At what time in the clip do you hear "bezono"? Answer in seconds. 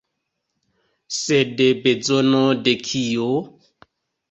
1.85-2.41